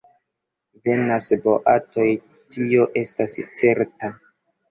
Venas 0.87 1.27
boatoj, 1.43 2.07
tio 2.55 2.87
estas 3.03 3.37
certa. 3.63 4.13